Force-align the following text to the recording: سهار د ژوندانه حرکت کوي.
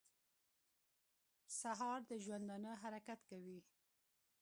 سهار 1.59 1.99
د 2.09 2.11
ژوندانه 2.25 2.71
حرکت 2.81 3.19
کوي. 3.29 3.59